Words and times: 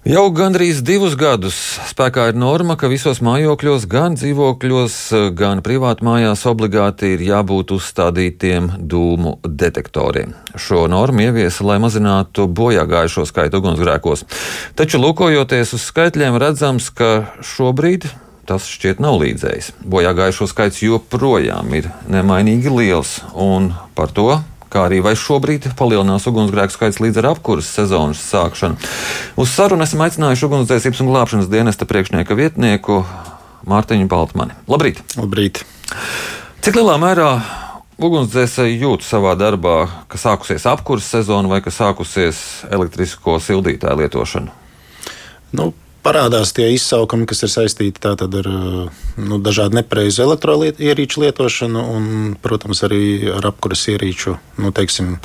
Jau 0.00 0.30
gandrīz 0.32 0.78
divus 0.80 1.12
gadus 1.12 1.56
spēkā 1.90 2.30
ir 2.30 2.36
norma, 2.40 2.72
ka 2.80 2.88
visos 2.88 3.18
mājokļos, 3.20 3.82
gan 3.84 4.14
dzīvokļos, 4.16 4.94
gan 5.36 5.60
privātmājās 5.60 6.46
obligāti 6.48 7.10
ir 7.18 7.24
jābūt 7.26 7.74
uzstādītiem 7.76 8.70
dūmu 8.80 9.34
detektoriem. 9.44 10.32
Šo 10.56 10.86
normu 10.88 11.26
ieviesa, 11.26 11.66
lai 11.68 11.76
mazinātu 11.84 12.46
bojā 12.48 12.86
gājušo 12.88 13.26
skaitu 13.28 13.60
ugunsgrēkos. 13.60 14.24
Taču, 14.80 15.02
lūkojoties 15.04 15.74
uz 15.76 15.84
skaitļiem, 15.90 16.38
redzams, 16.40 16.88
ka 16.96 17.10
šobrīd 17.44 18.08
tas 18.48 18.70
šķiet 18.72 19.04
nav 19.04 19.20
līdzējis. 19.20 19.74
Bojā 19.84 20.14
gājušo 20.16 20.48
skaits 20.48 20.80
joprojām 20.80 21.76
ir 21.76 21.92
nemainīgi 22.08 22.72
liels, 22.72 23.18
un 23.36 23.74
par 23.92 24.16
to 24.16 24.40
kā 24.70 24.86
arī 24.86 25.00
vai 25.04 25.16
šobrīd 25.18 25.70
palielinās 25.78 26.28
ugunsgrēku 26.30 26.74
skaits 26.74 27.00
līdz 27.02 27.20
ar 27.22 27.30
apkuras 27.32 27.70
sezonas 27.74 28.22
sākšanu. 28.30 28.78
Uz 29.40 29.52
sarunu 29.52 29.86
esam 29.86 30.04
aicinājuši 30.06 30.46
ugunsdzēsības 30.46 31.02
un 31.02 31.10
glābšanas 31.10 31.50
dienesta 31.50 31.88
priekšnieka 31.90 32.38
vietnieku 32.38 33.02
Mārtiņu 33.68 34.08
Baltmani. 34.08 34.56
Labrīt! 34.70 35.02
Labrīt! 35.18 35.64
Cik 36.64 36.78
lielā 36.78 36.96
mērā 37.00 37.28
ugunsdzēsēji 38.00 38.80
jūt 38.80 39.04
savā 39.04 39.34
darbā, 39.36 39.76
ka 40.08 40.20
sākusies 40.20 40.64
apkuras 40.70 41.08
sezona 41.12 41.50
vai 41.50 41.60
ka 41.64 41.72
sākusies 41.74 42.64
elektrisko 42.72 43.36
sildītāju 43.42 44.00
lietošana? 44.00 44.56
Nu, 45.58 45.72
parādās 46.04 46.54
tie 46.56 46.70
izsaukumi, 46.74 47.28
kas 47.28 47.44
ir 47.46 47.52
saistīti 47.52 48.02
ar 48.10 48.50
nu, 49.20 49.38
dažādu 49.42 49.80
nepareizu 49.80 50.24
elektroierīču 50.26 51.24
lietošanu 51.24 51.84
un, 51.94 52.10
protams, 52.42 52.82
arī 52.88 53.30
ar 53.36 53.52
apkuras 53.52 53.86
ierīču, 53.92 54.36
nu, 54.60 54.72
teiksim, 54.76 55.18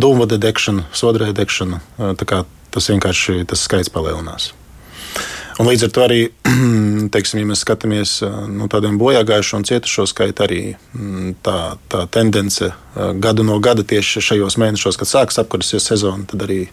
dūmvada 0.00 0.40
degšanu, 0.40 0.88
sodrē 0.96 1.32
degšanu. 1.36 1.80
Tas 2.74 2.90
vienkārši 2.90 3.44
tas 3.46 3.68
skaits 3.68 3.92
palielinās. 3.94 4.50
Un 5.54 5.68
līdz 5.70 5.86
ar 5.86 5.92
to 5.94 6.02
arī, 6.02 6.20
teiksim, 7.14 7.42
ja 7.42 7.50
mēs 7.50 7.62
skatāmies 7.62 8.16
nu, 8.50 8.66
tādiem 8.72 8.96
bojāgājušo 8.98 9.60
un 9.60 9.68
cietušo 9.68 10.08
skaitu, 10.10 10.46
arī 10.46 10.62
tā, 11.46 11.58
tā 11.92 12.02
tendence 12.14 12.72
gadu 13.22 13.46
no 13.46 13.60
gada 13.62 13.86
tieši 13.86 14.22
šajos 14.24 14.58
mēnešos, 14.62 14.98
kad 14.98 15.10
sākas 15.10 15.38
apkurses 15.44 15.86
sezona, 15.86 16.26
tad 16.30 16.42
arī 16.48 16.64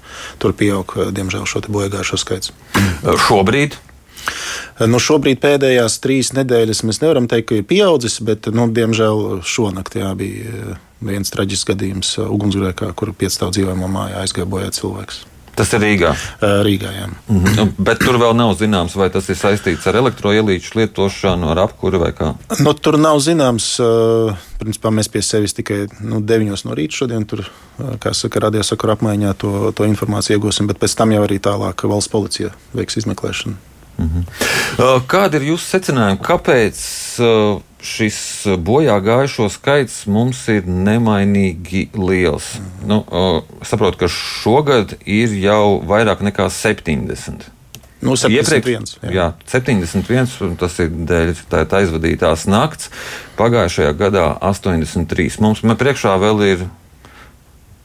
tur 0.41 0.57
pieaug, 0.57 0.97
diemžēl, 1.13 1.45
šo 1.49 1.63
bojāgājušo 1.69 2.21
skaits. 2.25 2.53
Šobrīd 3.27 3.77
Nu, 4.81 4.97
šobrīd 5.01 5.41
pēdējās 5.41 5.99
trīs 6.01 6.31
nedēļas 6.33 6.83
mēs 6.87 7.01
nevaram 7.03 7.27
teikt, 7.29 7.47
ka 7.49 7.57
ir 7.59 7.67
pieaudzis, 7.69 8.19
bet, 8.25 8.49
nu, 8.53 8.67
diemžēl, 8.73 9.41
šonakt 9.45 9.97
jā, 9.99 10.13
bija 10.17 10.77
viens 11.05 11.33
traģisks 11.33 11.69
gadījums 11.69 12.15
ugunsgrēkā, 12.23 12.91
kur 12.97 13.13
piecstāv 13.17 13.53
dzīvojamā 13.55 13.89
mājā 13.91 14.23
aizgāja 14.23 14.49
bojā 14.49 14.71
cilvēks. 14.77 15.23
Tas 15.61 15.75
ir 15.77 15.83
Rīgā. 15.83 16.11
Rīgā 16.65 16.89
jā. 16.95 17.07
Mm 17.29 17.43
-hmm. 17.45 17.71
Bet 17.77 17.99
tur 18.01 18.17
vēl 18.17 18.33
nav 18.33 18.55
zināms, 18.57 18.95
vai 18.97 19.11
tas 19.13 19.29
ir 19.29 19.37
saistīts 19.37 19.85
ar 19.87 19.99
elektroenerģiju 19.99 20.73
lietošanu, 20.79 21.51
ar 21.51 21.59
apkuri 21.67 21.99
vai 22.01 22.11
kā. 22.17 22.33
Nu, 22.59 22.73
tur 22.73 22.97
nav 22.97 23.19
zināms. 23.21 23.77
Principā 24.61 24.89
mēs 24.89 25.09
pie 25.09 25.21
sevis 25.21 25.53
tikai 25.53 25.87
nu, 26.01 26.19
9 26.19 26.65
no 26.65 26.73
rīta 26.77 26.97
šodien 26.97 27.25
tur, 27.25 27.45
kā 27.99 28.13
saka, 28.13 28.39
radiosakaru 28.39 28.93
apmaiņā 28.93 29.33
to, 29.37 29.71
to 29.71 29.85
informāciju 29.85 30.39
iegūsim, 30.39 30.67
bet 30.67 30.79
pēc 30.79 30.95
tam 30.97 31.11
jau 31.11 31.23
arī 31.23 31.39
tālāk 31.39 31.87
valsts 31.87 32.11
policija 32.11 32.49
veiks 32.73 32.97
izmeklēšanu. 32.97 33.55
-hmm. 34.01 35.01
Kādi 35.07 35.39
ir 35.39 35.47
jūsu 35.51 35.67
secinājumi? 35.75 36.21
Kāpēc 36.25 36.81
šis 37.81 38.17
bojā 38.61 38.97
gājušo 39.01 39.47
skaits 39.51 40.05
mums 40.07 40.41
ir 40.53 40.67
nemainīgi 40.67 41.87
liels? 41.97 42.55
-hmm. 42.57 42.85
nu, 42.87 43.01
saprotu, 43.61 43.97
ka 43.97 44.07
šogad 44.07 44.93
ir 45.05 45.33
jau 45.41 45.81
vairāk 45.85 46.21
nekā 46.21 46.49
70. 46.49 47.49
Nu, 48.01 48.15
71. 48.17 48.33
Iepriekš, 48.33 48.97
jā. 49.01 49.11
jā, 49.13 49.27
71. 49.47 50.55
Tas 50.57 50.79
ir 50.81 50.89
dēļ 50.89 51.33
tā, 51.49 51.65
tā 51.69 51.81
aizvadītās 51.83 52.47
nakts. 52.49 52.89
Pagājušajā 53.37 53.91
gadā 53.93 54.37
83. 54.41 55.37
Mums 55.39 55.61
priekšā 55.61 56.15
vēl 56.21 56.41
ir 56.47 56.63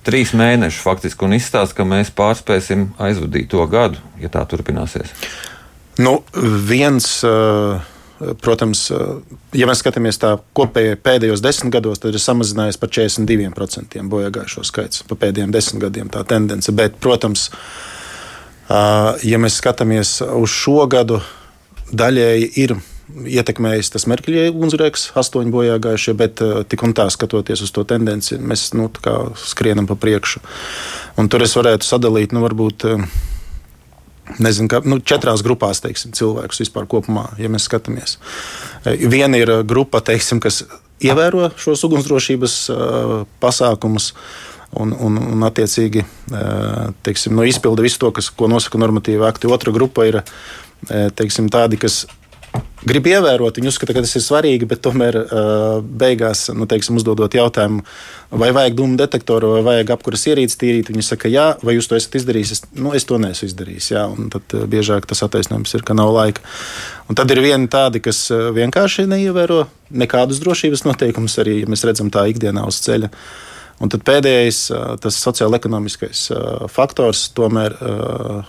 trīs 0.07 0.33
mēneši 0.39 0.81
faktiski, 0.81 1.27
un 1.27 1.37
izstāsta, 1.37 1.77
ka 1.77 1.85
mēs 1.89 2.13
pārspēsim 2.17 2.89
aizvadīt 3.03 3.51
to 3.53 3.67
gadu, 3.69 4.01
ja 4.23 4.31
tā 4.33 4.45
turpināsies. 4.49 5.13
Nu, 5.99 6.21
viens, 6.69 7.09
eh, 7.25 7.81
protams, 8.19 8.91
eh, 8.91 8.97
ja 9.61 9.69
mēs 9.69 9.83
skatāmies 9.83 10.19
tā 10.21 10.37
kopēji 10.57 10.97
pēdējos 11.05 11.43
desmit 11.45 11.75
gados, 11.77 12.01
tad 12.01 12.17
ir 12.17 12.23
samazinājies 12.23 12.81
par 12.81 12.93
42% 12.93 14.09
bojāgājušo 14.13 14.65
skaits 14.65 15.05
pa 15.09 15.19
pēdējiem 15.21 15.53
desmit 15.53 15.85
gadiem 15.85 16.11
tā 16.13 16.25
tendence. 16.25 16.73
Bet, 16.73 16.99
protams, 17.01 17.51
eh, 17.51 19.13
ja 19.23 19.39
mēs 19.39 19.61
skatāmies 19.61 20.21
uz 20.25 20.51
šo 20.51 20.87
gadu, 20.89 21.21
daļēji 21.93 22.51
ir 22.57 22.77
ietekmējis 23.07 23.93
tas 23.95 24.09
Merkeļa 24.11 24.49
ugunsgrēks, 24.51 25.13
astoņi 25.15 25.53
bojā 25.55 25.77
gājušie, 25.79 26.17
bet 26.19 26.41
tik 26.69 26.83
un 26.83 26.93
tā 26.93 27.07
skatoties 27.07 27.63
uz 27.63 27.71
to 27.71 27.85
tendenci, 27.85 28.35
mēs 28.35 28.75
nu, 28.75 28.91
skrienam 29.39 29.87
pa 29.87 29.95
priekšu. 29.95 30.41
Un 31.17 31.29
tur 31.29 31.43
es 31.47 31.55
varētu 31.55 31.87
sadalīt, 31.87 32.35
nu, 32.35 32.43
varbūt 32.43 32.83
nezinu, 34.43 34.71
kā, 34.71 34.81
nu, 34.89 34.99
četrās 35.05 35.45
grupās 35.47 35.83
teiksim, 35.85 36.15
cilvēkus 36.17 36.65
vispār 36.65 36.89
kopumā, 36.91 37.29
ja 37.41 37.51
mēs 37.53 37.69
skatāmies. 37.69 38.19
E, 38.85 38.97
viena 39.11 39.41
ir 39.41 39.53
grupa, 39.69 40.03
teiksim, 40.05 40.43
kas 40.43 40.65
ievēro 41.05 41.51
šos 41.61 41.85
ugunsdrošības 41.89 42.59
uh, 42.73 43.17
pasākumus. 43.43 44.13
Un, 44.77 44.91
un, 44.93 45.15
un 45.17 45.45
attiecīgi, 45.47 46.03
teiksim, 47.07 47.33
nu, 47.39 47.45
izpilda 47.47 47.85
visu 47.85 48.01
to, 48.03 48.11
kas, 48.13 48.27
ko 48.35 48.49
nosaka 48.51 48.81
normatīva 48.83 49.29
akti. 49.31 49.49
Otra 49.49 49.73
grupa 49.73 50.05
ir 50.05 50.19
teiksim, 51.17 51.47
tādi, 51.55 51.79
kas 51.81 52.03
grib 52.87 53.09
ievērot, 53.11 53.59
viņi 53.59 53.71
uzskata, 53.71 53.95
ka 53.97 54.03
tas 54.05 54.15
ir 54.19 54.25
svarīgi, 54.25 54.69
bet 54.69 54.83
tomēr 54.85 55.19
uh, 55.21 55.79
beigās, 55.83 56.47
nu, 56.55 56.69
teiksim, 56.71 56.99
uzdodot 57.01 57.35
jautājumu, 57.35 57.83
vai 58.43 58.51
vajag 58.55 58.77
dūmu 58.79 58.99
detektoru, 59.01 59.53
vai 59.57 59.65
vajag 59.67 59.93
apkuras 59.97 60.27
ierīci 60.31 60.59
tīrīt, 60.61 60.93
viņi 60.93 61.07
saka, 61.07 61.31
jā, 61.33 61.47
vai 61.67 61.77
jūs 61.77 61.91
to 61.91 61.99
esat 61.99 62.19
izdarījis? 62.21 62.53
Es, 62.57 62.63
nu, 62.79 62.93
es 62.97 63.09
to 63.09 63.19
neesmu 63.23 63.51
izdarījis. 63.51 63.91
Jā, 63.95 64.07
un 64.13 64.31
tad 64.35 64.55
uh, 64.57 64.69
biežāk 64.71 65.09
tas 65.11 65.25
attaisnojums 65.27 65.75
ir, 65.79 65.87
ka 65.87 65.97
nav 65.99 66.13
laika. 66.15 66.45
Un 67.11 67.19
tad 67.19 67.31
ir 67.35 67.43
vieni 67.45 67.71
tādi, 67.73 68.03
kas 68.05 68.23
uh, 68.35 68.49
vienkārši 68.57 69.09
neievēro 69.11 69.65
nekādus 69.91 70.43
drošības 70.43 70.87
noteikumus, 70.87 71.37
arī 71.43 71.61
ja 71.65 71.71
mēs 71.71 71.87
redzam 71.87 72.11
tā 72.15 72.27
ikdienā 72.31 72.67
uz 72.67 72.81
ceļa. 72.87 73.13
Un 73.77 73.91
tad 73.93 74.07
pēdējais, 74.09 74.61
tas 75.05 75.19
sociālais-ekonomiskais 75.21 76.23
faktors, 76.73 77.27
tomēr, 77.37 77.75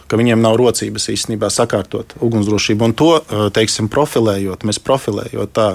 ka 0.07 0.19
viņiem 0.19 0.39
nav 0.39 0.55
rocības 0.61 1.09
īstenībā 1.11 1.49
sakārtot 1.51 2.15
ugunsdrošību. 2.23 2.87
Un 2.87 2.95
to, 2.95 3.09
teiksim, 3.51 3.89
profilējot, 3.91 4.63
mēs 4.63 4.79
profilējot 4.79 5.51
tā, 5.51 5.67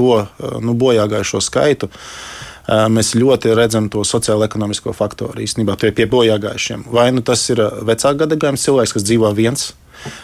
to 0.00 0.24
nu, 0.64 0.72
bojāgājušo 0.80 1.42
skaitu, 1.44 1.90
mēs 2.64 3.12
ļoti 3.20 3.52
redzam 3.52 3.90
to 3.92 4.00
sociālo-ekonomisko 4.08 4.96
faktoru 4.96 5.44
īstenībā 5.44 5.76
pie 5.76 6.08
bojāgājušiem. 6.08 6.88
Vai 6.88 7.10
nu 7.12 7.20
tas 7.20 7.44
ir 7.52 7.60
vecāka 7.60 8.24
gadagājuma 8.24 8.62
cilvēks, 8.62 8.96
kas 8.96 9.04
dzīvo 9.04 9.28
viens 9.36 9.74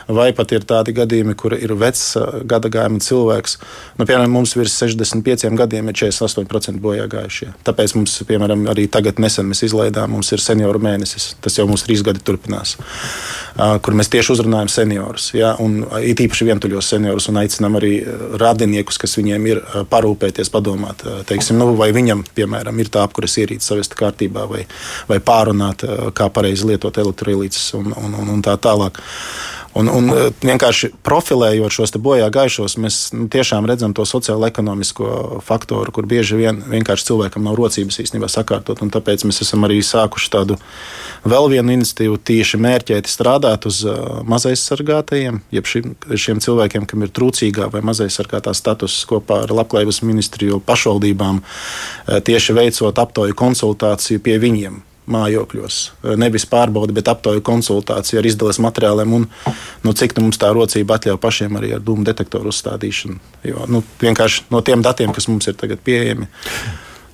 vai 0.08 0.31
pat 0.36 0.53
ir 0.54 0.64
tādi 0.69 0.94
gadījumi, 0.97 1.34
kur 1.38 1.54
ir 1.56 1.75
vecs 1.78 2.16
gada 2.48 2.70
gājuma 2.72 3.00
cilvēks. 3.04 3.56
Nu, 3.98 4.06
piemēram, 4.06 4.32
mums 4.34 4.54
virs 4.58 4.76
65 4.81 5.54
gadiem 5.58 5.91
ir 5.91 5.98
48% 5.98 6.82
bojā 6.82 7.06
gājušie. 7.10 7.53
Tāpēc 7.66 7.94
mums, 7.98 8.16
piemēram, 8.28 8.66
arī 8.72 8.86
tagad 8.92 9.20
nesen 9.22 9.48
mēs 9.50 9.64
izlaidām, 9.69 10.12
mums 10.16 10.32
ir 10.34 10.42
senioru 10.42 10.82
mēnesis. 10.82 11.34
Tas 11.44 11.58
jau 11.58 11.66
mums 11.70 11.84
trīs 11.86 12.04
gadi 12.06 12.22
turpinās, 12.25 12.76
kur 13.56 13.97
mēs 13.98 14.10
tieši 14.12 14.34
uzrunājam 14.36 14.72
seniorus. 14.72 15.31
Ja, 15.36 15.54
un 15.62 15.84
it 16.00 16.20
īpaši 16.22 16.48
vientuļos 16.50 16.92
seniorus 16.94 17.31
un 17.31 17.41
aicinām 17.42 17.78
arī 17.81 17.92
radiniekus, 18.41 19.00
kas 19.00 19.16
viņiem 19.20 19.48
ir 19.50 19.62
parūpēties, 19.91 20.52
padomāt, 20.52 21.04
teiksim, 21.31 21.60
nu, 21.60 21.72
vai 21.78 21.91
viņam, 21.97 22.25
piemēram, 22.37 22.78
ir 22.82 22.92
tā 22.92 23.04
apkuras 23.06 23.38
ierīce 23.41 23.70
savest 23.70 23.97
kārtībā 23.98 24.47
vai, 24.50 24.64
vai 25.08 25.20
pārunāt, 25.22 25.87
kā 26.16 26.31
pareizi 26.32 26.69
lietot 26.72 26.98
elektroenerģijas 27.00 27.75
un, 27.78 27.94
un, 27.97 28.14
un, 28.14 28.28
un 28.37 28.42
tā 28.42 28.56
tālāk. 28.60 29.00
Un, 29.78 29.86
un 29.86 30.08
e, 30.10 30.22
vienkārši 30.42 30.90
profilējot 31.06 31.75
šos 31.75 31.94
bojā 32.02 32.26
gājušos, 32.34 32.75
mēs 32.82 32.96
nu, 33.14 33.28
tiešām 33.31 33.69
redzam 33.70 33.94
to 33.94 34.02
sociālo-ekonomisko 34.08 35.38
faktoru, 35.46 35.94
kur 35.94 36.08
bieži 36.11 36.40
vien 36.40 36.58
vienkārši 36.72 37.06
cilvēkam 37.12 37.46
nav 37.46 37.55
rocības 37.61 38.00
īstenībā 38.02 38.26
sakārtot. 38.31 38.82
Tāpēc 38.82 39.22
mēs 39.28 39.43
esam 39.44 39.69
arī 39.69 39.78
sākuši 39.87 40.32
tādu 40.34 40.58
vēl 41.22 41.46
vienu 41.55 41.76
iniciatīvu, 41.76 42.19
tieši 42.19 42.58
mērķēti 42.67 43.14
strādāt 43.14 43.70
uz 43.70 43.84
e, 43.87 43.94
mazaizsargātajiem, 44.32 45.40
jeb 45.55 45.70
šim, 45.70 45.94
šiem 46.19 46.43
cilvēkiem, 46.43 46.90
kam 46.90 47.06
ir 47.06 47.14
trūcīgā 47.14 47.70
vai 47.70 47.84
mazaizsargātā 47.87 48.56
status 48.58 48.99
kopā 49.06 49.44
ar 49.46 49.55
Labklājības 49.55 50.02
ministriju 50.02 50.58
pašvaldībām, 50.66 51.43
e, 51.44 52.23
tieši 52.26 52.58
veicot 52.58 53.05
aptauju 53.06 53.38
konsultāciju 53.38 54.26
pie 54.26 54.40
viņiem 54.43 54.82
mājokļos. 55.11 55.79
Nevis 56.20 56.47
pārbaudi, 56.50 56.94
bet 56.97 57.08
aptauju 57.11 57.43
konsultāciju 57.47 58.20
ar 58.20 58.29
izdales 58.29 58.61
materiāliem 58.62 59.17
un 59.20 59.26
nu, 59.85 59.94
cik 59.97 60.17
nu, 60.17 60.26
mums 60.29 60.41
tā 60.41 60.52
rocība 60.56 60.99
atļauj 60.99 61.19
pašiem 61.23 61.58
arī 61.61 61.75
ar 61.76 61.82
dūmu 61.85 62.06
detektoru 62.06 62.52
uzstādīšanu. 62.52 63.19
Jo, 63.49 63.67
nu, 63.70 63.82
vienkārši 64.02 64.50
no 64.55 64.62
tiem 64.67 64.85
datiem, 64.87 65.14
kas 65.17 65.29
mums 65.31 65.50
ir 65.50 65.58
tagad 65.61 65.82
pieejami. 65.87 66.31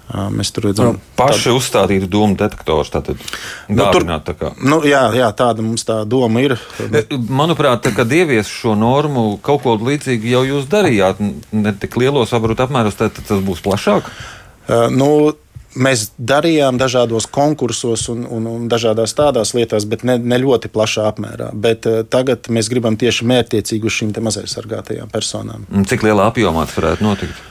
Mēs 0.07 0.53
tur 0.55 0.69
redzam, 0.69 0.93
nu, 0.95 1.01
paši 1.19 1.49
tādu... 1.49 1.57
uzstādītu 1.59 2.07
dūmu 2.07 2.37
detektorus. 2.39 2.93
Nu, 2.95 3.89
tur, 3.91 4.05
tā 4.07 4.53
nu, 4.63 4.79
jā, 4.87 5.03
jā, 5.19 5.31
tāda 5.35 5.65
mums 5.67 5.83
tā 5.89 5.97
doma 6.07 6.45
ir. 6.45 6.55
Manuprāt, 7.27 7.89
kad 7.97 8.15
ievies 8.15 8.47
šo 8.47 8.77
normu, 8.79 9.33
kaut 9.43 9.65
ko 9.65 9.75
līdzīgu 9.81 10.31
jau 10.31 10.45
jūs 10.47 10.71
darījāt, 10.71 11.19
ne 11.51 11.75
tik 11.75 11.99
lielos 11.99 12.31
varbūt 12.37 12.63
apmēros, 12.69 13.01
tad 13.01 13.19
tas 13.19 13.43
būs 13.43 13.65
plašāk. 13.67 14.07
Uh, 14.07 14.87
nu, 14.95 15.11
mēs 15.77 16.11
darījām 16.19 16.79
dažādos 16.81 17.29
konkursos 17.33 18.07
un, 18.13 18.25
un, 18.29 18.47
un 18.51 18.69
dažādās 18.71 19.15
tādās 19.17 19.53
lietās, 19.57 19.87
bet 19.89 20.05
ne, 20.07 20.17
ne 20.19 20.39
ļoti 20.43 20.71
plašā 20.73 21.07
apmērā. 21.11 21.51
Bet 21.53 21.89
uh, 21.89 22.01
tagad 22.09 22.51
mēs 22.53 22.71
gribam 22.73 22.97
tieši 23.01 23.27
mērķiecīgi 23.29 23.89
uz 23.89 23.99
šīm 23.99 24.15
mazaisargātajām 24.27 25.13
personām. 25.13 25.69
Cik 25.89 26.07
lielā 26.07 26.31
apjomā 26.33 26.67
tas 26.67 26.79
varētu 26.79 27.07
notikt? 27.07 27.45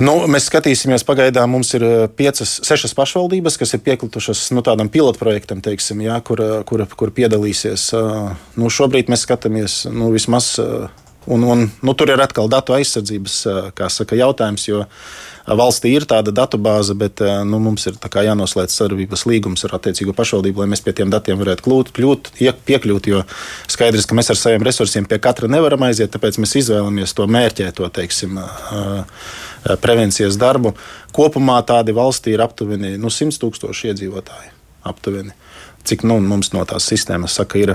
Nu, 0.00 0.14
mēs 0.32 0.46
skatīsimies, 0.48 1.04
pagaidām 1.04 1.52
mums 1.52 1.74
ir 1.76 1.84
uh, 1.84 1.96
piecas, 2.08 2.56
sešas 2.64 2.96
pašvaldības, 2.96 3.58
kas 3.60 3.76
ir 3.76 3.84
piekritušas 3.84 4.46
nu, 4.56 4.64
tādam 4.64 4.88
pilotprojektam, 4.92 5.60
teiksim, 5.64 6.00
jā, 6.06 6.16
kur, 6.24 6.40
uh, 6.40 6.56
kur, 6.68 6.86
kur 6.96 7.12
piedalīsies. 7.16 7.90
Uh, 7.96 8.32
nu, 8.56 8.72
šobrīd 8.72 9.12
mēs 9.12 9.26
skatāmies 9.28 9.84
nu, 9.92 10.12
vismaz. 10.16 10.56
Un, 11.30 11.42
un, 11.44 11.66
nu, 11.84 11.92
tur 11.94 12.08
ir 12.08 12.18
atkal 12.24 12.48
datu 12.48 12.72
aizsardzības 12.72 13.34
saka, 13.92 14.16
jautājums, 14.16 14.64
jo 14.70 14.78
uh, 14.86 15.10
valstī 15.58 15.94
ir 15.96 16.06
tāda 16.08 16.32
datubāze, 16.34 16.94
bet 16.98 17.22
nu, 17.48 17.58
mums 17.62 17.86
ir 17.90 17.96
jānoslēdz 17.98 18.76
sadarbības 18.76 19.24
līgums 19.26 19.64
ar 19.66 19.74
attiecīgo 19.78 20.14
pašvaldību, 20.16 20.62
lai 20.62 20.70
mēs 20.70 20.84
pie 20.86 20.94
tiem 20.96 21.10
datiem 21.10 21.40
varētu 21.40 21.64
klūt, 21.66 21.92
kļūt, 21.96 22.30
piekļūt. 22.68 23.08
Jo 23.10 23.22
skaidrs, 23.70 24.06
ka 24.06 24.18
mēs 24.18 24.30
ar 24.30 24.38
saviem 24.38 24.66
resursiem 24.66 25.08
pie 25.10 25.18
katra 25.22 25.50
nevaram 25.50 25.88
aiziet, 25.88 26.12
tāpēc 26.14 26.38
mēs 26.42 26.56
izvēlamies 26.62 27.16
to 27.16 27.26
mērķēto 27.26 27.90
teiksim, 27.98 28.38
prevencijas 29.82 30.38
darbu. 30.40 30.74
Kopumā 31.16 31.58
tādi 31.66 31.96
valstī 31.96 32.36
ir 32.36 32.44
aptuveni 32.44 32.96
nu, 33.00 33.10
100 33.10 33.40
tūkstoši 33.42 33.92
iedzīvotāji. 33.92 34.54
Aptuveni. 34.86 35.34
Cik 35.84 36.04
nu, 36.08 36.18
mums 36.24 36.52
no 36.52 36.62
tās 36.68 36.86
sistēmas 36.88 37.34
saka, 37.40 37.58
ir. 37.60 37.74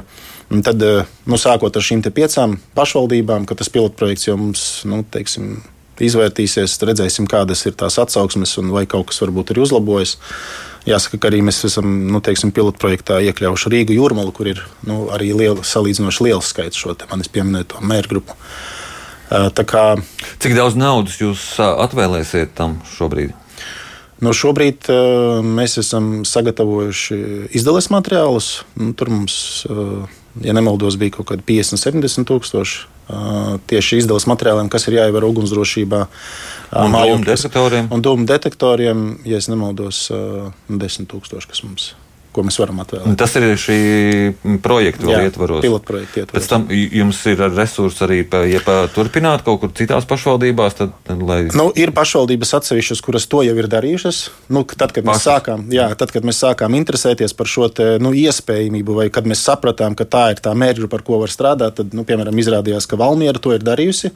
Un 0.54 0.62
tad, 0.66 0.82
nu, 0.82 1.38
sākot 1.42 1.74
ar 1.74 1.86
šīm 1.86 2.04
piecām 2.06 2.60
pašvaldībām, 2.78 3.48
ka 3.50 3.58
tas 3.58 3.70
pilotprojekts 3.74 4.28
jau 4.30 4.38
mums, 4.38 4.66
nu, 4.90 5.02
teiksim, 5.10 5.58
izvērtīsies, 6.04 6.78
redzēsim, 6.90 7.28
kādas 7.32 7.66
ir 7.68 7.76
tās 7.80 8.00
atsauksmes 8.02 8.58
un 8.62 8.72
vai 8.76 8.86
kaut 8.90 9.10
kas 9.12 9.22
varbūt 9.24 9.54
ir 9.54 9.62
uzlabojis. 9.64 10.18
Jāsaka, 10.86 11.18
ka 11.18 11.30
arī 11.32 11.40
mēs 11.46 11.64
esam 11.66 11.88
nu, 12.14 12.22
teiksim, 12.22 12.52
pilotprojektā 12.54 13.18
iekļaujuši 13.32 13.72
Rīgu 13.74 13.96
jūrmalu, 13.96 14.34
kur 14.36 14.52
ir 14.52 14.62
nu, 14.86 15.08
arī 15.14 15.32
liela, 15.34 15.64
salīdzinoši 15.66 16.28
liels 16.28 16.52
skaits 16.54 16.78
šo 16.78 16.94
manis 17.10 17.32
pieminēto 17.34 17.82
mēru 17.82 18.12
grupu. 18.16 18.38
Kā, 19.66 19.86
Cik 20.44 20.54
daudz 20.54 20.78
naudas 20.78 21.18
jūs 21.18 21.56
atvēlēsiet 21.58 22.54
tam 22.58 22.78
šobrīd? 22.94 23.34
No 24.22 24.30
nu, 24.30 24.38
šobrīd 24.38 24.86
uh, 24.94 25.42
mēs 25.44 25.80
esam 25.82 26.22
sagatavojuši 26.28 27.18
izdales 27.58 27.90
materiālus. 27.92 28.62
Nu, 28.80 28.94
tur 28.96 29.10
mums, 29.12 29.66
uh, 29.68 30.06
ja 30.46 30.54
nemaldos, 30.56 30.96
bija 31.02 31.18
kaut 31.18 31.34
kādi 31.34 31.44
50, 31.50 31.82
70 31.82 32.30
tūkstoši 32.30 32.95
tieši 33.70 34.02
izdevuma 34.04 34.34
materiāliem, 34.34 34.72
kas 34.72 34.88
ir 34.90 35.00
jāievēro 35.00 35.30
ugunsdrošībā. 35.34 36.06
Un 36.86 36.96
dūmu 36.96 37.28
detektoriem. 37.28 37.92
Un 37.94 38.06
dūmu 38.06 38.26
detektoriem, 38.30 39.06
ja 39.28 39.44
nemaldos, 39.52 40.08
10 40.72 41.12
tūkstoši, 41.12 41.52
kas 41.52 41.64
mums 41.68 41.92
ir 41.92 42.05
ko 42.36 42.44
mēs 42.46 42.58
varam 42.60 42.82
atvēlēt. 42.84 43.16
Tas 43.20 43.36
ir 43.40 43.48
šī 43.60 43.78
projekta 44.64 45.08
Jā, 45.10 45.22
ietvaros. 45.30 45.64
Pilotprojekta 45.64 46.24
ietvaros. 46.24 46.36
Pēc 46.36 46.50
tam 46.52 46.68
jums 46.70 47.22
ir 47.32 47.44
resursi 47.56 48.04
arī, 48.06 48.20
ja 48.52 48.62
turpināt 48.94 49.46
kaut 49.48 49.62
kur 49.64 49.74
citās 49.78 50.08
pašvaldībās. 50.10 50.78
Tad, 50.80 50.94
lai... 51.24 51.40
nu, 51.56 51.70
ir 51.80 51.94
pašvaldības 51.96 52.56
atsevišķas, 52.60 53.04
kuras 53.06 53.28
to 53.32 53.44
jau 53.48 53.56
ir 53.56 53.70
darījušas. 53.72 54.22
Nu, 54.56 54.66
tad, 54.68 54.94
kad 54.96 55.08
mēs, 55.08 55.24
sākām, 55.26 55.68
jā, 55.74 55.88
tad, 56.00 56.12
kad 56.16 56.28
mēs 56.28 56.42
sākām 56.44 56.76
interesēties 56.80 57.36
par 57.38 57.52
šo 57.52 57.70
te, 57.74 57.96
nu, 58.04 58.12
iespējamību, 58.16 59.00
vai 59.00 59.08
kad 59.14 59.30
mēs 59.30 59.46
sapratām, 59.48 59.96
ka 59.98 60.08
tā 60.10 60.26
ir 60.36 60.44
tā 60.44 60.56
mērķa, 60.58 60.90
par 60.92 61.06
ko 61.08 61.22
var 61.24 61.34
strādāt, 61.34 61.80
tad, 61.80 61.96
nu, 61.96 62.06
piemēram, 62.08 62.44
izrādījās, 62.44 62.90
ka 62.90 63.00
Valmiera 63.00 63.42
to 63.42 63.56
ir 63.56 63.64
darījusi. 63.66 64.12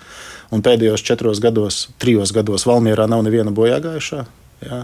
Un 0.50 0.66
pēdējos 0.66 1.06
četros 1.06 1.40
gados, 1.44 1.88
trijos 2.02 2.34
gados 2.34 2.66
Valmierā 2.66 3.06
nav 3.10 3.22
neviena 3.26 3.54
bojāgājušā. 3.54 4.26
Ja? 4.66 4.84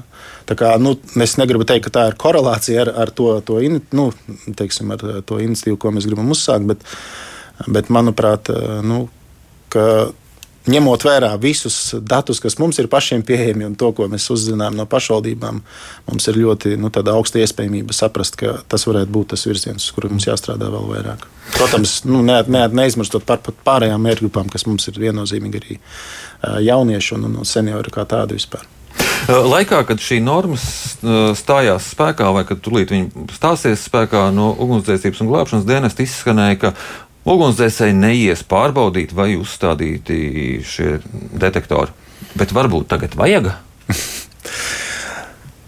Kā, 0.55 0.75
nu, 0.81 0.95
es 1.23 1.35
negribu 1.41 1.67
teikt, 1.67 1.87
ka 1.87 1.95
tā 1.97 2.07
ir 2.09 2.19
korelācija 2.21 2.85
ar, 2.85 2.93
ar, 3.05 3.13
to, 3.15 3.31
to, 3.45 3.59
in, 3.65 3.81
nu, 3.95 4.09
teiksim, 4.57 4.93
ar 4.95 5.23
to 5.27 5.39
iniciatīvu, 5.43 5.79
ko 5.81 5.95
mēs 5.95 6.07
gribam 6.09 6.31
uzsākt. 6.35 6.67
Bet, 6.69 6.85
bet 7.71 7.91
manuprāt, 7.93 8.51
nu, 8.85 9.05
ņemot 10.65 11.03
vērā 11.05 11.29
visus 11.41 11.77
datus, 12.01 12.39
kas 12.41 12.57
mums 12.61 12.79
ir 12.81 12.89
pašiem 12.91 13.23
pieejami 13.25 13.67
un 13.67 13.75
to, 13.79 13.91
ko 13.95 14.07
mēs 14.09 14.27
uzzinām 14.33 14.77
no 14.77 14.87
pašvaldībām, 14.89 15.61
mums 16.09 16.29
ir 16.31 16.39
ļoti 16.41 16.75
nu, 16.81 16.91
augsta 17.13 17.41
iespējamība 17.43 17.93
saprast, 17.95 18.37
ka 18.39 18.57
tas 18.71 18.87
varētu 18.89 19.13
būt 19.13 19.33
tas 19.33 19.45
virziens, 19.45 19.85
uz 19.85 19.95
kuru 19.95 20.13
mums 20.13 20.27
jāstrādā 20.27 20.69
vēl 20.73 20.87
vairāk. 20.89 21.27
Protams, 21.55 21.99
nu, 22.09 22.23
ne, 22.25 22.39
ne, 22.49 22.65
neizmirstot 22.81 23.27
par 23.27 23.43
pārējām 23.67 24.01
mērķgrupām, 24.07 24.49
kas 24.53 24.65
mums 24.69 24.89
ir 24.89 24.97
viennozīmīgi 25.05 25.61
arī 25.61 25.77
jaunieši 26.65 27.19
un, 27.19 27.29
un 27.29 27.49
seniori 27.49 27.93
kā 27.93 28.07
tādi 28.09 28.39
vispār. 28.39 28.65
Eh, 29.25 29.33
laikā, 29.33 29.79
kad 29.89 29.97
šī 29.97 30.19
norma 30.21 30.53
eh, 30.53 31.31
stājās 31.33 31.87
spēkā, 31.95 32.27
vai 32.35 32.43
kad 32.45 32.59
tūlīt 32.61 32.91
viņa 32.93 33.25
stāsies 33.33 33.87
spēkā 33.87 34.27
no 34.35 34.51
ugunsdzēsības 34.61 35.23
un 35.23 35.31
glābšanas 35.31 35.65
dienesta, 35.65 36.05
izskanēja, 36.05 36.59
ka 36.61 36.71
ugunsdzēsēji 37.33 37.95
neies 37.97 38.43
pārbaudīt, 38.45 39.15
vai 39.17 39.31
uzstādīti 39.39 40.19
šie 40.61 40.99
detektori. 41.41 41.95
Bet 42.37 42.53
varbūt 42.53 42.91
tagad 42.93 43.17
vajag? 43.17 43.53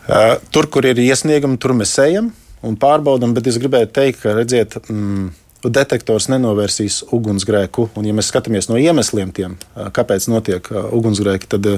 Eh, 0.08 0.38
tur, 0.56 0.70
kur 0.72 0.86
ir 0.88 0.96
iesniegumi, 1.04 1.58
tur 1.60 1.74
mēs 1.76 1.92
ejam 2.00 2.30
un 2.64 2.78
pārbaudām, 2.80 3.34
bet 3.36 3.50
es 3.52 3.58
gribēju 3.60 3.90
teikt, 3.92 4.22
ka 4.22 4.38
redziet, 4.38 4.78
mm, 4.88 5.26
detektors 5.74 6.28
nenovērsīs 6.32 7.02
ugunsgrēku. 7.16 7.90
Un, 7.98 8.08
ja 8.08 8.16
mēs 8.16 8.30
skatāmies 8.32 8.70
no 8.72 8.78
iemesliem, 8.80 9.34
tiem, 9.36 9.58
kāpēc 9.76 10.28
notiek 10.32 10.70
ugunsgrēki, 10.72 11.50
tad 11.52 11.70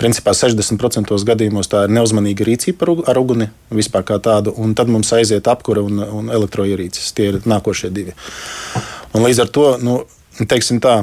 principā 0.00 0.34
60% 0.36 1.18
gadījumos 1.28 1.70
tā 1.70 1.84
ir 1.86 1.94
neuzmanīga 1.96 2.46
rīcība 2.48 2.88
ar 3.10 3.20
uguni 3.20 3.50
vispār 3.74 4.06
kā 4.08 4.20
tādu, 4.22 4.54
un 4.56 4.74
tad 4.78 4.90
mums 4.92 5.12
aiziet 5.16 5.50
apkura 5.50 5.84
un, 5.84 6.00
un 6.00 6.32
elektroierīces. 6.34 7.12
Tie 7.16 7.32
ir 7.32 7.40
nākošie 7.48 7.92
divi. 7.94 8.16
Un 9.16 9.24
līdz 9.24 9.44
ar 9.44 9.52
to, 9.52 9.68
nu, 9.82 10.00
teiksim 10.46 10.82
tā. 10.84 11.02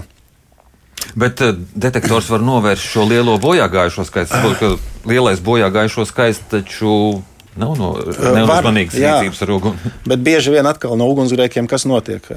Bet 1.16 1.42
detektors 1.75 2.27
var 2.31 2.42
novērst 2.44 2.89
šo 2.89 3.06
lielo 3.07 3.38
bojāgājušo 3.42 4.07
skaitu. 4.07 4.75
Lielais 5.06 5.42
bojāgājušo 5.44 6.07
skaits 6.10 6.42
taču 6.50 7.22
Nav 7.60 7.78
no 7.80 7.94
neuzmanīgas 8.36 8.98
rīcības 9.00 9.42
ar 9.46 9.54
uguni. 9.56 9.92
Bet 10.10 10.24
bieži 10.25 10.54
vien 10.56 10.68
atkal 10.68 10.98
no 11.00 11.07
ugunsgrēkiem 11.13 11.69
kas 11.72 11.88
notiek? 11.88 12.28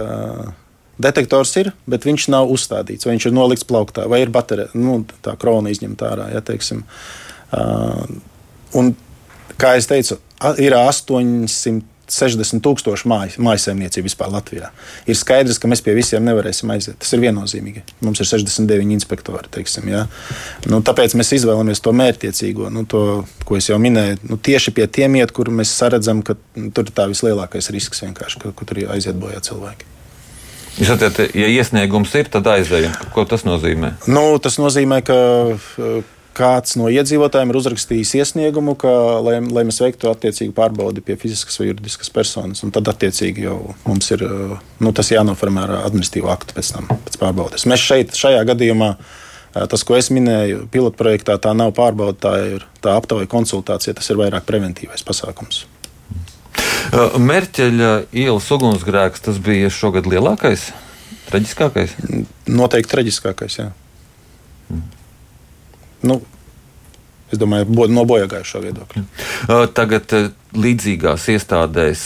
Detektors 0.98 1.52
ir, 1.60 1.68
bet 1.86 2.02
viņš 2.02 2.24
nav 2.34 2.48
uzstādīts, 2.50 3.06
vai 3.06 3.12
viņš 3.14 3.28
ir 3.28 3.34
nolikts 3.36 3.66
plauktā, 3.68 4.08
vai 4.10 4.18
ir 4.24 4.32
baterija, 4.34 4.72
nu, 4.74 4.96
tā 5.22 5.36
krona 5.38 5.70
izņemta 5.70 6.08
ārā. 6.08 6.24
Ja, 6.34 6.40
teiksim. 6.42 6.80
un, 8.80 8.90
kā 9.62 9.76
jau 9.76 9.84
teicu, 9.92 10.18
ir 10.58 10.74
800 10.74 11.86
60 12.12 12.62
tūkstoši 12.64 13.08
māj, 13.10 13.34
mājsaimniecību 13.42 14.08
vispār 14.08 14.30
Latvijā. 14.32 14.70
Ir 15.08 15.18
skaidrs, 15.18 15.60
ka 15.60 15.70
mēs 15.70 15.82
pie 15.84 15.94
visiem 15.96 16.24
nevarēsim 16.26 16.70
aiziet. 16.74 16.98
Tas 17.02 17.12
ir 17.14 17.22
viennozīmīgi. 17.26 17.84
Mums 18.04 18.22
ir 18.22 18.30
69 18.30 18.96
inspektori. 18.96 19.50
Teiksim, 19.58 19.90
ja? 19.92 20.06
nu, 20.70 20.80
tāpēc 20.84 21.16
mēs 21.18 21.34
izvēlamies 21.38 21.82
to 21.84 21.94
mērķiecīgo, 21.96 22.72
nu, 22.74 22.86
to, 22.88 23.04
ko 23.48 23.60
es 23.60 23.70
jau 23.70 23.78
minēju. 23.82 24.22
Nu, 24.30 24.40
tieši 24.40 24.74
pie 24.76 24.88
tiem 24.90 25.18
iet, 25.20 25.34
kur 25.36 25.52
mēs 25.52 25.74
redzam, 25.92 26.24
ka 26.26 26.38
nu, 26.58 26.72
tur 26.74 26.88
ir 26.88 26.96
tā 26.96 27.08
vislielākais 27.10 27.72
risks 27.74 28.04
vienkārši, 28.06 28.42
ka, 28.42 28.56
ka 28.56 28.68
tur 28.68 28.84
aiziet 28.94 29.18
bojā 29.20 29.40
cilvēki. 29.44 29.94
Jūs 30.78 30.92
saprotat, 30.92 31.34
ja 31.34 31.48
iesniegums 31.50 32.12
ir, 32.14 32.28
tad 32.30 32.46
aizējam. 32.52 32.92
Ko 33.14 33.24
tas 33.26 33.42
nozīmē? 33.46 33.96
Nu, 34.06 34.22
tas 34.42 34.60
nozīmē, 34.62 35.00
ka 35.02 35.16
kāds 36.38 36.76
no 36.78 36.88
iedzīvotājiem 36.92 37.52
ir 37.52 37.58
uzrakstījis 37.58 38.14
iesniegumu, 38.20 38.74
ka, 38.78 38.90
lai, 39.24 39.38
lai 39.42 39.64
mēs 39.68 39.80
veiktu 39.82 40.10
attiecīgu 40.12 40.54
pārbaudi 40.56 41.02
pie 41.04 41.18
fiziskas 41.20 41.58
vai 41.60 41.70
juridiskas 41.70 42.12
personas. 42.14 42.62
Tad, 42.74 42.90
attiecīgi, 42.92 43.46
jau 43.48 43.74
mums 43.86 44.10
ir 44.14 44.24
nu, 44.24 44.92
tas 44.96 45.10
jānoformē 45.12 45.64
ar 45.66 45.74
administratīvu 45.82 46.30
aktu 46.32 46.58
pēc 46.58 46.74
tam, 46.76 46.90
pēc 47.06 47.18
pārbaudes. 47.20 47.66
Mēs 47.70 47.84
šeit, 47.84 48.14
šajā 48.18 48.44
gadījumā, 48.52 48.92
tas, 49.58 49.84
ko 49.86 49.98
es 49.98 50.12
minēju, 50.14 50.66
pilotprojektā, 50.74 51.38
tā 51.42 51.54
nav 51.58 51.74
pārbauda, 51.78 52.18
tā 52.28 52.34
ir 52.56 52.68
tā 52.84 52.94
aptauja 52.98 53.28
konsultācija, 53.30 53.96
tas 53.98 54.12
ir 54.12 54.20
vairāk 54.20 54.46
preventīvais 54.48 55.04
pasākums. 55.06 55.64
Merķeļa 57.28 57.90
ielas 58.16 58.46
ugunsgrēks 58.54 59.26
tas 59.26 59.40
bija 59.44 59.68
šogad 59.72 60.08
lielākais, 60.08 60.70
traģiskākais? 61.28 61.98
Noteikti 62.48 62.94
traģiskākais, 62.94 63.58
jā. 63.60 63.72
Mm. 64.72 64.97
Nu, 66.06 66.20
Es 67.28 67.36
domāju, 67.36 67.88
no 67.92 68.06
bojāgājušā 68.08 68.60
viedokļa. 68.62 69.02
Tagad 69.76 70.14
līdzīgās 70.56 71.26
iestādēs 71.34 72.04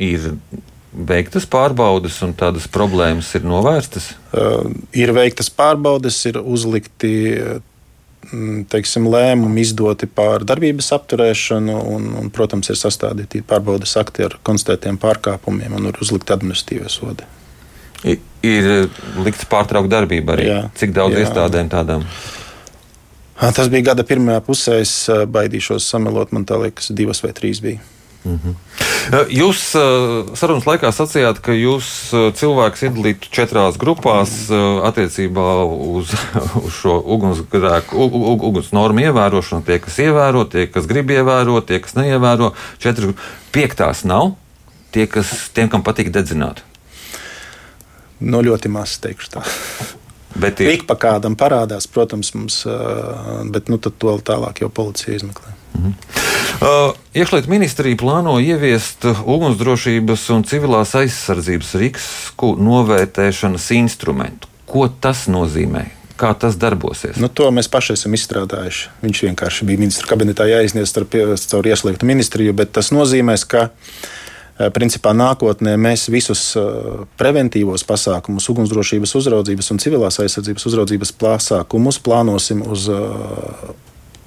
ir 0.00 0.30
veiktas 0.94 1.44
pārbaudes 1.50 2.16
un 2.24 2.32
tādas 2.38 2.64
problēmas 2.70 3.28
ir 3.36 3.44
novērstas? 3.44 4.14
Ir 4.96 5.12
veiktas 5.12 5.50
pārbaudes, 5.52 6.16
ir 6.30 6.40
uzlikti 6.40 7.12
teiksim, 8.72 9.08
lēmumi 9.12 9.60
izdoti 9.64 10.08
par 10.08 10.46
darbības 10.48 10.88
apturēšanu, 10.96 11.74
un, 11.94 12.06
un, 12.22 12.30
protams, 12.34 12.70
ir 12.72 12.78
sastādīti 12.80 13.42
pārbaudas 13.46 13.92
akti 14.00 14.24
ar 14.24 14.38
konstatētiem 14.46 14.96
pārkāpumiem 15.02 15.76
un 15.76 15.90
ir 15.90 16.00
uzlikti 16.00 16.32
administratīvie 16.32 16.88
sodi. 16.92 17.28
Ir 18.44 18.88
likts 19.24 19.44
pārtraukt 19.48 19.92
darbību 19.92 20.34
arī. 20.34 20.48
Jā, 20.48 20.62
Cik 20.76 20.96
daudz 20.96 21.16
jā. 21.16 21.26
iestādēm 21.26 21.70
tādām? 21.72 22.04
Tas 23.52 23.68
bija 23.68 23.90
gada 23.90 24.04
pirmajā 24.06 24.40
pusē. 24.46 24.78
Es 24.84 24.94
baidīšos 25.10 25.84
samelot, 25.90 26.32
man 26.32 26.46
liekas, 26.48 26.92
divas 26.96 27.22
vai 27.24 27.32
trīs 27.36 27.60
bija. 27.64 27.80
Mm 28.24 28.38
-hmm. 28.40 28.54
Jūs 29.28 29.58
sarunas 30.38 30.64
laikā 30.64 30.88
sacījāt, 30.92 31.40
ka 31.44 31.52
jūs 31.52 31.86
cilvēks 32.40 32.82
iedalītu 32.82 33.28
četrās 33.30 33.76
grupās 33.76 34.48
attiecībā 34.88 35.64
uz, 35.64 36.14
uz 36.64 36.72
šo 36.72 37.02
ugunsgrēku, 37.04 37.96
uguns 38.48 38.72
normu 38.72 39.00
ievērošanu. 39.00 39.62
Tie, 39.64 39.78
kas 39.78 39.98
ievēro, 39.98 40.44
tie, 40.44 40.66
kas 40.66 40.86
grib 40.86 41.10
ievērot, 41.10 41.66
tie, 41.66 41.80
kas 41.80 41.94
neievēro. 41.94 42.54
Četri 42.78 43.12
piektās 43.52 44.04
nav 44.04 44.34
tie, 44.94 45.08
kas, 45.10 45.50
tiem, 45.54 45.68
kam 45.72 45.82
patīk 45.82 46.12
dedzināt. 46.14 46.62
No 48.20 48.38
nu, 48.38 48.46
ļoti 48.50 48.70
maz, 48.70 48.96
teikšu 49.02 49.36
tā. 49.36 49.44
Bet 50.34 50.60
ir... 50.60 50.74
Ik 50.74 50.86
pa 50.88 50.96
kādam 50.98 51.36
parādās, 51.38 51.86
protams, 51.90 52.32
mums, 52.34 52.62
bet 53.54 53.70
nu, 53.70 53.78
to 53.78 54.16
tālāk 54.26 54.64
jau 54.64 54.70
policija 54.72 55.14
izmeklē. 55.14 55.54
-hmm. 55.82 55.92
uh, 56.60 56.94
Iekšlietu 57.14 57.50
ministrija 57.50 57.96
plāno 57.96 58.38
ieviest 58.40 59.04
ugunsdrošības 59.24 60.28
un 60.34 60.46
civilās 60.48 60.94
aizsardzības 60.98 61.74
risku 61.82 62.54
novērtēšanas 62.60 63.70
instrumentu. 63.78 64.48
Ko 64.66 64.88
tas 64.88 65.26
nozīmē? 65.28 65.84
Kā 66.18 66.30
tas 66.38 66.54
darbosies? 66.56 67.18
Nu, 67.18 67.28
to 67.28 67.48
mēs 67.50 67.66
paši 67.70 67.96
esam 67.96 68.14
izstrādājuši. 68.14 68.90
Viņš 69.02 69.22
vienkārši 69.28 69.66
bija 69.66 69.82
ministra 69.82 70.06
kabinetā 70.06 70.46
jāizniedz 70.46 70.94
caur 71.50 71.66
ieslēgtu 71.66 72.06
ministriju, 72.06 72.54
bet 72.54 72.70
tas 72.72 72.92
nozīmē, 72.94 73.34
ka 73.50 73.64
uh, 73.66 74.23
principā 74.54 75.10
nākotnē 75.16 75.74
mēs 75.80 76.06
visus 76.12 76.52
eh, 76.58 76.66
preventīvos 77.18 77.82
pasākumus, 77.88 78.46
ugunsdrošības 78.52 79.14
uzraudzības 79.18 79.72
un 79.74 79.80
civilās 79.82 80.20
aizsardzības 80.22 80.68
uzraudzības 80.70 81.14
pasākumus 81.18 81.98
plānosim 82.04 82.62
uz, 82.62 82.86
eh, 82.92 83.74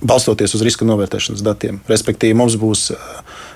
balstoties 0.03 0.57
uz 0.57 0.65
riska 0.67 0.88
novērtēšanas 0.88 1.46
datiem. 1.46 1.79
Respektīvi, 1.88 2.36
mums 2.38 2.57
būs, 2.60 2.91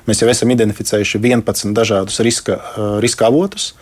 mēs 0.08 0.24
jau 0.24 0.32
esam 0.32 0.56
identificējuši 0.56 1.20
11 1.20 1.75
dažādus 1.78 2.24
riska, 2.24 2.58
riska 3.04 3.28
avotus. 3.28 3.74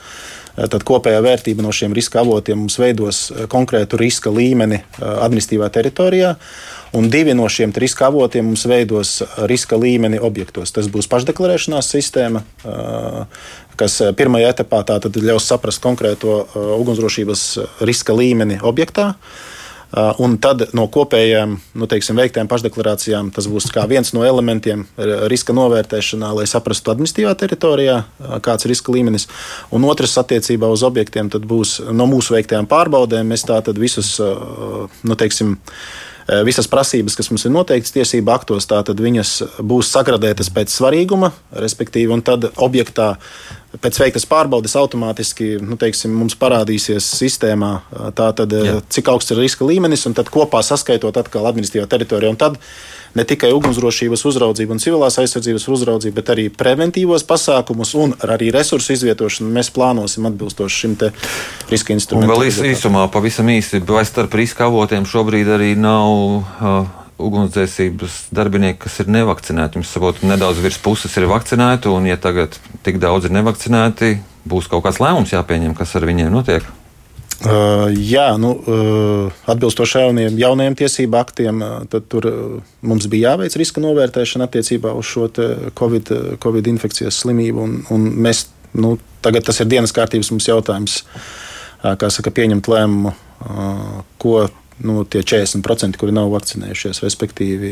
Tad 0.60 0.84
kopējā 0.84 1.22
vērtība 1.24 1.64
no 1.64 1.72
šiem 1.72 1.94
riska 1.96 2.20
avotiem 2.20 2.58
mums 2.60 2.76
veidos 2.82 3.20
konkrētu 3.48 3.96
riska 4.02 4.34
līmeni 4.34 4.82
administratīvā 5.00 5.70
teritorijā. 5.72 6.34
Un 6.98 7.10
divi 7.10 7.36
no 7.38 7.46
šiem 7.50 7.74
riska 7.76 8.08
avotiem 8.08 8.48
mums 8.50 8.66
veidos 8.66 9.20
riska 9.50 9.78
līmeni 9.78 10.18
objektos. 10.22 10.74
Tas 10.74 10.90
būs 10.90 11.10
pašdeklarēšanās 11.12 11.92
sistēma, 11.94 12.42
kas 13.78 14.00
pirmajā 14.18 14.56
etapā 14.56 14.82
ļaus 15.22 15.46
saprast 15.52 15.84
konkrēto 15.84 16.42
ugunsdrošības 16.80 17.46
riska 17.86 18.18
līmeni 18.18 18.58
objektā. 18.66 19.14
Un 20.22 20.36
tad 20.38 20.68
no 20.78 20.84
kopējām 20.86 21.56
nu, 21.82 21.88
teiksim, 21.90 22.18
veiktām 22.22 22.50
pašdeklarācijām 22.50 23.32
tas 23.34 23.48
būs 23.50 23.72
viens 23.90 24.12
no 24.14 24.22
elementiem 24.22 24.84
riska 25.32 25.54
novērtēšanā, 25.58 26.30
lai 26.38 26.46
saprastu 26.50 26.94
administratīvā 26.94 27.34
teritorijā, 27.42 27.96
kāds 28.46 28.66
ir 28.66 28.74
riska 28.76 28.94
līmenis. 28.94 29.26
Un 29.74 29.88
otrs, 29.90 30.14
attiecībā 30.22 30.70
uz 30.70 30.86
objektiem, 30.86 31.30
būs 31.30 31.80
no 31.90 32.06
mūsu 32.06 32.38
veiktajām 32.38 32.70
pārbaudēm. 32.70 33.34
Mēs 33.34 33.48
tātad 33.50 33.82
visus, 33.82 34.20
nu, 34.22 35.18
teiksim, 35.18 35.58
visas 36.46 36.68
prasības, 36.70 37.16
kas 37.18 37.30
mums 37.32 37.46
ir 37.48 37.54
noteiktas 37.54 37.94
tiesību 37.96 38.34
aktos, 38.34 38.68
tātad 38.70 39.00
viņas 39.02 39.32
būs 39.66 39.90
sagradētas 39.94 40.52
pēc 40.54 40.74
svarīguma, 40.74 41.32
respektīvi, 41.64 42.12
un 42.14 42.24
tad 42.26 42.50
objektā 42.58 43.16
pēc 43.82 44.00
veiktas 44.02 44.26
pārbaudes 44.30 44.76
automātiski 44.80 45.58
nu, 45.62 45.78
teiksim, 45.80 46.14
mums 46.16 46.38
parādīsies 46.40 47.06
sistēmā, 47.20 47.74
tātad, 48.18 48.54
Jā. 48.54 48.80
cik 48.90 49.12
augsts 49.14 49.36
ir 49.36 49.42
riska 49.44 49.68
līmenis, 49.68 50.08
un 50.10 50.18
tad 50.18 50.32
kopā 50.34 50.62
saskaitot 50.66 51.18
atkal 51.22 51.50
administratīvā 51.52 51.90
teritorija 51.90 52.34
ne 53.18 53.26
tikai 53.28 53.52
ugunsdrošības 53.56 54.26
uzraudzību 54.30 54.76
un 54.76 54.84
civilās 54.84 55.20
aizsardzības 55.22 55.68
uzraudzību, 55.72 56.16
bet 56.20 56.32
arī 56.36 56.48
preventīvos 56.54 57.26
pasākumus 57.30 57.96
un 58.00 58.16
arī 58.28 58.52
resursu 58.56 58.94
izvietošanu 58.98 59.52
mēs 59.56 59.72
plānosim 59.76 60.30
atbilstoši 60.30 60.84
šim 60.84 60.96
riska 61.70 61.96
instrumentam. 61.96 62.36
Vēl 62.36 62.72
īsumā, 62.74 63.08
pavisam 63.14 63.50
īsi, 63.54 63.82
vai 63.86 64.06
starp 64.08 64.34
riska 64.40 64.68
avotiem 64.70 65.08
šobrīd 65.10 65.54
arī 65.58 65.76
nav. 65.80 66.16
Uh, 66.60 66.96
ugunsdzēsības 67.20 68.30
darbinieki, 68.32 68.80
kas 68.86 69.02
ir 69.04 69.10
nevakcinēti. 69.12 69.80
Jums 69.80 69.92
saprot, 69.92 70.22
nedaudz 70.24 70.62
virs 70.64 70.80
puses 70.80 71.18
ir 71.20 71.28
vakcinēti, 71.28 71.92
un 71.92 72.08
ja 72.08 72.16
tagad 72.16 72.56
tik 72.86 73.02
daudz 73.04 73.28
ir 73.28 73.36
nevakcinēti, 73.36 74.14
būs 74.48 74.70
kaut 74.72 74.86
kāds 74.88 75.02
lēmums 75.04 75.36
jāpieņem, 75.36 75.76
kas 75.76 75.98
ar 76.00 76.08
viņiem 76.08 76.32
notiek. 76.32 76.64
Uh, 77.40 77.88
jā, 77.96 78.34
nu, 78.36 78.50
uh, 78.52 79.36
atbilstoši 79.48 80.02
jauniem, 80.02 80.40
jaunajiem 80.42 80.74
tiesību 80.82 81.16
aktiem, 81.22 81.62
uh, 81.64 81.86
tad 81.88 82.10
tur 82.12 82.26
uh, 82.28 82.72
mums 82.84 83.06
bija 83.08 83.32
jāveic 83.32 83.56
riska 83.62 83.80
novērtēšana 83.80 84.50
attiecībā 84.50 84.92
uz 85.00 85.08
šo 85.08 85.30
COVID, 85.80 86.12
COVID 86.44 86.68
infekcijas 86.68 87.22
slimību. 87.24 87.64
Un, 87.64 87.78
un 87.96 88.10
mēs, 88.28 88.50
nu, 88.76 88.98
tagad 89.24 89.48
tas 89.48 89.62
ir 89.64 89.70
dienas 89.72 89.96
kārtības 89.96 90.34
mums 90.34 90.50
jautājums, 90.52 90.98
kā 91.80 92.10
saka, 92.12 92.34
pieņemt 92.36 92.68
lēmumu, 92.68 93.16
uh, 93.16 94.04
ko 94.20 94.36
nu, 94.84 95.06
tie 95.08 95.24
40%, 95.24 95.96
kuri 96.00 96.16
nav 96.16 96.28
vakcinējušies, 96.36 97.00
respektīvi. 97.08 97.72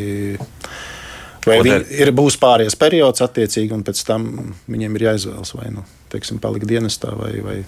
Vai 1.47 1.59
viņi 1.63 1.99
ir 2.05 2.15
būs 2.15 2.39
pāries 2.39 2.79
periods, 2.79 3.23
attiecīgi, 3.23 3.75
un 3.75 3.83
pēc 3.87 3.99
tam 4.07 4.31
viņiem 4.71 4.95
ir 4.95 5.09
jāizvēlas 5.09 5.53
vai 5.59 5.75
nu, 5.75 5.83
teiksim, 6.11 6.39
palikt 6.43 6.71
dienestā 6.71 7.11
vai, 7.19 7.35
vai 7.43 7.59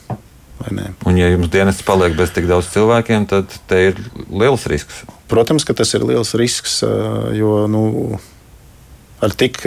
Un, 1.08 1.20
ja 1.20 1.30
jums 1.32 1.52
dienests 1.54 1.86
paliek 1.88 2.18
bez 2.18 2.34
tik 2.36 2.50
daudz 2.50 2.72
cilvēkiem, 2.74 3.30
tad 3.30 3.56
te 3.70 3.80
ir 3.92 4.04
liels 4.28 4.68
risks. 4.72 5.06
Protams, 5.32 5.66
ka 5.68 5.76
tas 5.78 5.94
ir 5.96 6.06
liels 6.10 6.34
risks, 6.40 6.80
jo 7.38 7.54
nu, 7.72 7.84
ar 9.24 9.36
tik, 9.38 9.62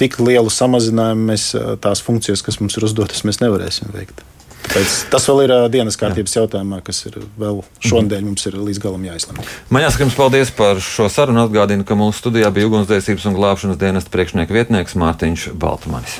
tik 0.00 0.18
lielu 0.20 0.50
samazinājumu 0.50 1.30
mēs 1.32 1.50
tās 1.84 2.02
funkcijas, 2.04 2.44
kas 2.44 2.60
mums 2.60 2.76
ir 2.78 2.88
uzdotas, 2.88 3.24
mēs 3.28 3.40
nevarēsim 3.44 3.94
veikt. 3.94 4.24
Tāpēc 4.64 4.92
tas 5.12 5.26
vēl 5.28 5.42
ir 5.44 5.52
dienas 5.72 5.98
kārtības 6.00 6.34
Jā. 6.34 6.42
jautājumā, 6.42 6.80
kas 6.84 7.02
ir 7.06 7.18
vēl 7.40 7.60
šonadēļ 7.84 8.22
mhm. 8.22 8.30
mums 8.30 8.48
ir 8.48 8.56
līdz 8.58 8.80
galam 8.82 9.04
jāizlemj. 9.06 9.48
Man 9.74 9.84
jāsaka 9.84 10.06
jums 10.06 10.16
paldies 10.18 10.52
par 10.56 10.80
šo 10.82 11.10
sarunu. 11.12 11.44
Atgādinu, 11.44 11.84
ka 11.86 11.98
mūsu 11.98 12.22
studijā 12.22 12.48
bija 12.54 12.70
ugunsdzēsības 12.70 13.28
un 13.28 13.36
glābšanas 13.36 13.80
dienesta 13.80 14.14
priekšnieka 14.14 14.56
vietnieks 14.56 14.96
Mārtiņš 14.98 15.50
Baltumanis. 15.60 16.16